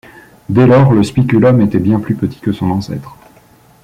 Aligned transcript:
Dès 0.49 0.65
lors, 0.65 0.93
le 0.93 1.03
spiculum 1.03 1.61
était 1.61 1.77
bien 1.77 1.99
plus 1.99 2.15
petit 2.15 2.39
que 2.39 2.51
son 2.51 2.71
ancêtre. 2.71 3.15